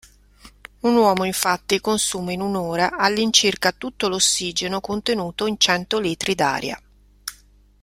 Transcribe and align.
Un 0.79 0.95
uomo 0.95 1.25
infatti 1.25 1.79
consuma 1.79 2.31
in 2.31 2.41
un'ora 2.41 2.93
all'incirca 2.97 3.71
tutto 3.71 4.07
l'ossigeno 4.07 4.81
contenuto 4.81 5.45
in 5.45 5.59
cento 5.59 5.99
litri 5.99 6.33
d'aria. 6.33 6.81